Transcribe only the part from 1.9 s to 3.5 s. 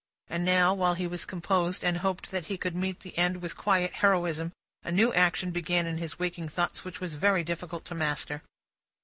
hoped that he could meet the end